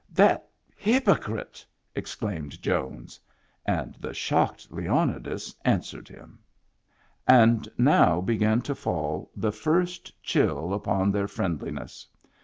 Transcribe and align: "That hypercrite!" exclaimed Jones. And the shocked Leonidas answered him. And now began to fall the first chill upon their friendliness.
"That 0.11 0.49
hypercrite!" 0.79 1.63
exclaimed 1.93 2.59
Jones. 2.59 3.19
And 3.67 3.93
the 3.99 4.15
shocked 4.15 4.71
Leonidas 4.71 5.53
answered 5.63 6.07
him. 6.07 6.39
And 7.27 7.69
now 7.77 8.19
began 8.19 8.61
to 8.63 8.73
fall 8.73 9.29
the 9.35 9.51
first 9.51 10.11
chill 10.23 10.73
upon 10.73 11.11
their 11.11 11.27
friendliness. 11.27 12.07